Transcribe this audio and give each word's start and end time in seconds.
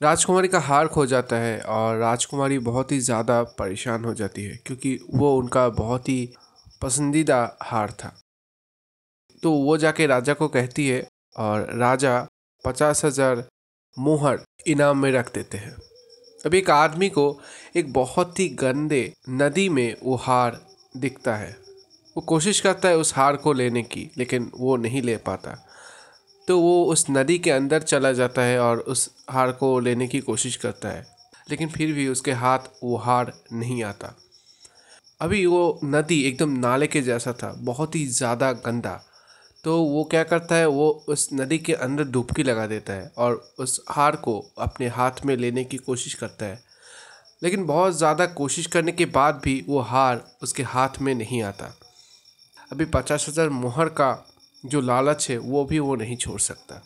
राजकुमारी 0.00 0.48
का 0.48 0.58
हार 0.60 0.86
खो 0.86 1.04
जाता 1.06 1.36
है 1.36 1.58
और 1.60 1.96
राजकुमारी 1.98 2.58
बहुत 2.58 2.92
ही 2.92 2.98
ज़्यादा 3.00 3.42
परेशान 3.58 4.04
हो 4.04 4.12
जाती 4.14 4.44
है 4.44 4.56
क्योंकि 4.66 4.98
वो 5.14 5.34
उनका 5.38 5.68
बहुत 5.68 6.08
ही 6.08 6.28
पसंदीदा 6.82 7.38
हार 7.62 7.90
था। 7.92 8.12
तो 9.42 9.52
वो 9.52 9.76
जाके 9.76 10.06
राजा 10.06 10.34
को 10.34 10.48
कहती 10.48 10.86
है 10.88 11.06
और 11.36 11.66
राजा 11.78 12.26
पचास 12.64 13.04
हज़ार 13.04 13.44
मोहर 13.96 14.40
इनाम 14.66 14.98
में 14.98 15.10
रख 15.12 15.34
देते 15.34 15.58
हैं। 15.58 15.76
अब 16.46 16.54
एक 16.54 16.70
आदमी 16.70 17.08
को 17.08 17.40
एक 17.76 17.92
बहुत 17.92 18.40
ही 18.40 18.48
गंदे 18.48 19.12
नदी 19.30 19.68
में 19.68 19.96
वो 20.02 20.16
हार 20.16 20.60
दिखता 20.96 21.34
है। 21.36 21.50
वो 22.16 22.20
कोशिश 22.20 22.60
करता 22.60 22.88
है 22.88 22.96
उस 22.96 23.14
हार 23.16 23.36
को 23.36 23.52
लेने 23.52 23.82
की, 23.82 24.10
लेकिन 24.18 24.50
वो 24.54 24.76
नहीं 24.76 25.02
ले 25.02 25.16
पाता। 25.16 25.56
तो 26.48 26.58
वो 26.60 26.84
उस 26.84 27.04
नदी 27.10 27.38
के 27.38 27.50
अंदर 27.50 27.82
चला 27.82 28.12
जाता 28.12 28.42
है 28.42 28.58
और 28.60 28.78
उस 28.88 29.10
हार 29.30 29.50
को 29.52 29.78
लेने 29.80 30.06
की 30.08 30.20
कोशिश 30.20 30.56
करता 30.56 30.88
है। 30.88 31.06
लेकिन 31.50 31.68
फिर 31.68 31.92
भी 31.92 32.08
उसके 32.08 32.32
हाथ 32.34 32.58
वो 32.82 32.96
हार 32.96 33.32
नहीं 33.52 33.82
आता। 33.84 34.14
अभी 35.20 35.44
वो 35.46 35.80
नदी 35.84 36.20
एकदम 36.22 36.50
नाले 36.58 36.86
के 36.86 37.02
जैसा 37.02 37.32
था, 37.32 37.52
बहुत 37.52 37.94
ही 37.94 38.06
ज़्यादा 38.06 38.52
गंदा। 38.52 39.00
तो 39.64 39.76
वो 39.82 40.04
क्या 40.04 40.22
करता 40.24 40.54
है, 40.54 40.66
वो 40.66 41.04
उस 41.08 41.28
नदी 41.32 41.58
के 41.58 41.72
अंदर 41.72 42.04
डुबकी 42.04 42.42
लगा 42.42 42.66
देता 42.66 42.92
है 42.92 43.10
और 43.18 43.34
उस 43.58 43.80
हार 43.90 44.16
को 44.16 44.38
अपने 44.58 44.88
हाथ 44.88 45.24
में 45.26 45.36
लेने 45.36 45.64
की 45.64 45.76
कोशिश 45.76 46.14
करता 46.14 46.46
है। 46.46 46.62
लेकिन 47.42 47.66
बहुत 47.66 47.96
ज़्यादा 47.96 48.26
कोशिश 48.26 48.66
करने 48.66 48.92
के 48.92 49.06
बाद 49.06 49.40
भी 49.44 49.64
वो 49.68 49.80
हार 49.80 50.24
उसके 50.42 50.62
हाथ 50.62 51.00
में 51.00 51.14
नहीं 51.14 51.42
आता। 51.42 51.74
अभी 52.72 52.84
पचास 52.84 53.26
हज़ार 53.28 53.48
मोहर 53.48 53.88
का 53.88 54.10
जो 54.62 54.80
लालच 54.80 55.28
है, 55.30 55.36
वो 55.38 55.64
भी 55.64 55.78
वो 55.78 55.94
नहीं 55.96 56.16
छोड़ 56.16 56.40
सकता। 56.40 56.82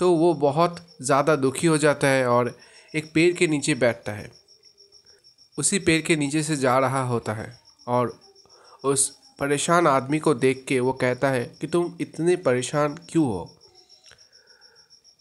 तो 0.00 0.12
वो 0.12 0.32
बहुत 0.36 0.76
ज़्यादा 1.02 1.36
दुखी 1.36 1.66
हो 1.66 1.78
जाता 1.78 2.08
है 2.08 2.26
और 2.26 2.54
एक 2.94 3.10
पेड़ 3.14 3.32
के 3.34 3.46
नीचे 3.46 3.74
बैठता 3.76 4.12
है। 4.12 4.30
उसी 5.58 5.78
पेड़ 5.78 6.00
के 6.02 6.16
नीचे 6.16 6.42
से 6.42 6.56
जा 6.56 6.78
रहा 6.78 7.02
होता 7.04 7.32
है 7.32 7.52
और 7.88 8.18
उस 8.84 9.08
परेशान 9.38 9.86
आदमी 9.86 10.18
को 10.18 10.34
देख 10.36 10.64
के 10.68 10.78
वो 10.80 10.92
कहता 10.94 11.28
है 11.30 11.44
कि 11.60 11.66
तुम 11.66 11.92
इतने 12.00 12.36
परेशान 12.38 12.94
क्यों 13.10 13.24
हो? 13.26 13.50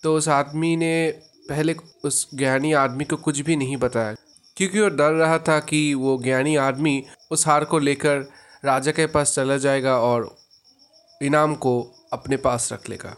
तो 0.03 0.15
उस 0.17 0.27
आदमी 0.29 0.75
ने 0.75 1.11
पहले 1.49 1.75
उस 2.05 2.27
ज्ञानी 2.35 2.73
आदमी 2.73 3.05
को 3.05 3.17
कुछ 3.17 3.39
भी 3.39 3.55
नहीं 3.55 3.77
बताया, 3.77 4.15
क्योंकि 4.57 4.79
वो 4.79 4.89
डर 4.89 5.11
रहा 5.13 5.37
था 5.39 5.59
कि 5.61 5.93
वो 5.93 6.17
ज्ञानी 6.23 6.55
आदमी 6.57 7.03
उस 7.31 7.47
हार 7.47 7.65
को 7.65 7.79
लेकर 7.79 8.17
राजा 8.65 8.91
के 8.91 9.05
पास 9.07 9.33
चला 9.35 9.57
जाएगा 9.57 9.97
और 9.99 10.35
इनाम 11.21 11.55
को 11.55 11.81
अपने 12.13 12.37
पास 12.37 12.71
रख 12.73 12.89
लेगा। 12.89 13.15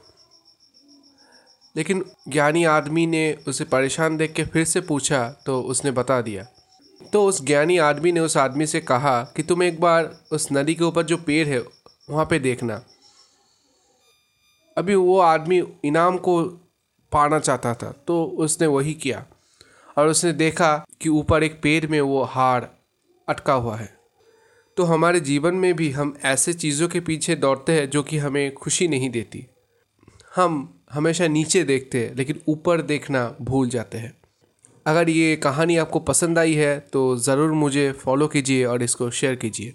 लेकिन 1.75 2.03
ज्ञानी 2.27 2.63
आदमी 2.65 3.05
ने 3.07 3.33
उसे 3.47 3.63
परेशान 3.63 4.17
देख 4.17 4.33
के 4.33 4.43
फिर 4.45 4.65
से 4.65 4.81
पूछा 4.81 5.27
तो 5.45 5.61
उसने 5.61 5.91
बता 5.91 6.21
दिया। 6.21 6.45
तो 7.13 7.25
उस 7.25 7.41
ज्ञानी 7.43 7.77
आदमी 7.77 8.11
ने 8.11 8.19
उस 8.19 8.37
आदमी 8.37 8.65
से 8.67 8.79
कहा 8.81 9.21
कि 9.35 9.43
तुम 9.43 9.63
एक 9.63 9.79
बार 9.81 10.17
उस 10.31 10.47
नदी 10.51 10.75
के 10.75 10.83
ऊपर 10.83 11.03
जो 11.03 11.17
पेड़ 11.17 11.47
है, 11.47 11.59
वहाँ 12.09 12.25
पे 12.25 12.39
देखना। 12.39 12.81
अभी 14.77 14.95
वो 14.95 15.19
आदमी 15.19 15.63
इनाम 15.85 16.17
को 16.17 16.43
पाना 17.11 17.39
चाहता 17.39 17.73
था 17.73 17.91
तो 18.07 18.23
उसने 18.25 18.67
वही 18.67 18.93
किया 18.93 19.25
और 19.97 20.07
उसने 20.07 20.31
देखा 20.33 20.85
कि 21.01 21.09
ऊपर 21.09 21.43
एक 21.43 21.61
पेड़ 21.61 21.85
में 21.87 21.99
वो 22.01 22.23
हार 22.23 22.69
अटका 23.27 23.53
हुआ 23.53 23.75
है। 23.77 24.02
तो 24.77 24.83
हमारे 24.83 25.19
जीवन 25.19 25.55
में 25.55 25.73
भी 25.75 25.89
हम 25.91 26.15
ऐसे 26.25 26.53
चीज़ों 26.53 26.87
के 26.87 26.99
पीछे 26.99 27.35
दौड़ते 27.35 27.71
हैं 27.71 27.89
जो 27.89 28.03
कि 28.03 28.17
हमें 28.17 28.53
खुशी 28.53 28.87
नहीं 28.87 29.09
देती। 29.09 29.45
हम 30.35 30.83
हमेशा 30.93 31.27
नीचे 31.27 31.63
देखते 31.63 31.97
हैं, 31.97 32.15
लेकिन 32.15 32.39
ऊपर 32.47 32.81
देखना 32.81 33.35
भूल 33.41 33.69
जाते 33.69 33.97
हैं। 33.97 34.13
अगर 34.85 35.09
ये 35.09 35.35
कहानी 35.35 35.77
आपको 35.77 35.99
पसंद 36.01 36.39
आई 36.39 36.53
है 36.53 36.79
तो 36.93 37.15
ज़रूर 37.17 37.51
मुझे 37.53 37.91
फॉलो 37.93 38.27
कीजिए 38.27 38.65
और 38.65 38.83
इसको 38.83 39.09
शेयर 39.11 39.35
कीजिए। 39.35 39.73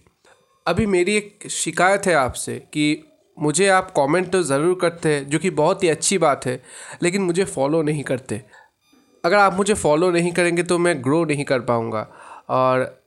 अभी 0.66 0.86
मेरी 0.86 1.16
एक 1.16 1.48
शिकायत 1.50 2.06
है 2.06 2.14
आपसे 2.14 2.56
कि 2.72 3.04
मुझे 3.38 3.68
आप 3.68 3.90
कमेंट 3.96 4.30
तो 4.32 4.42
ज़रूर 4.42 4.78
करते 4.80 5.08
हैं, 5.08 5.28
जो 5.28 5.38
कि 5.38 5.50
बहुत 5.50 5.82
ही 5.82 5.88
अच्छी 5.88 6.18
बात 6.18 6.46
है, 6.46 6.62
लेकिन 7.02 7.22
मुझे 7.22 7.44
फॉलो 7.44 7.82
नहीं 7.82 8.02
करते। 8.02 8.42
अगर 9.24 9.36
आप 9.36 9.54
मुझे 9.54 9.74
फॉलो 9.74 10.10
नहीं 10.10 10.32
करेंगे 10.32 10.62
तो 10.62 10.78
मैं 10.78 11.02
ग्रो 11.04 11.24
नहीं 11.24 11.44
कर 11.44 11.60
पाऊँगा। 11.60 12.00
और 12.50 12.97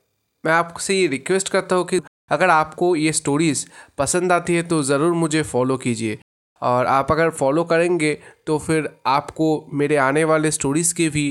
मैं 0.44 0.52
आपसे 0.52 0.94
ये 0.94 1.06
रिक्वेस्ट 1.06 1.48
करता 1.48 1.76
हूँ 1.76 1.84
कि 1.86 2.00
अगर 2.30 2.50
आपको 2.50 2.94
ये 2.96 3.12
स्टोरीज़ 3.12 3.64
पसंद 3.98 4.32
आती 4.32 4.54
है 4.54 4.62
तो 4.62 4.82
ज़रूर 4.82 5.12
मुझे 5.14 5.42
फॉलो 5.42 5.76
कीजिए। 5.76 6.18
और 6.62 6.86
आप 6.86 7.12
अगर 7.12 7.30
फॉलो 7.30 7.64
करेंगे 7.64 8.14
तो 8.46 8.58
फिर 8.58 8.88
आपको 9.06 9.48
मेरे 9.72 9.96
आने 9.98 10.24
वाले 10.24 10.50
स्टोरीज़ 10.50 10.94
के 10.94 11.08
भी 11.08 11.26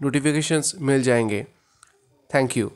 नोटिफिकेशंस 0.00 0.74
मिल 0.80 1.02
जाएँगे। 1.02 1.44
Thank 2.30 2.56
you 2.56 2.70